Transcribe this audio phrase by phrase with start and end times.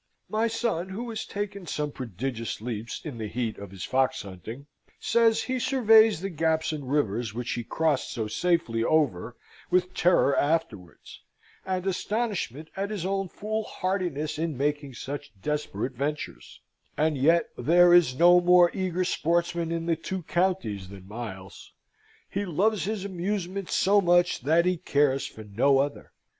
[0.29, 4.65] My son, who has taken some prodigious leaps in the heat of his fox hunting,
[4.99, 9.37] says he surveys the gaps and rivers which he crossed so safely over
[9.69, 11.21] with terror afterwards,
[11.67, 16.61] and astonishment at his own foolhardiness in making such desperate ventures;
[16.97, 21.73] and yet there is no more eager sportsman in the two counties than Miles.
[22.27, 26.11] He loves his amusement so much that he cares for no other.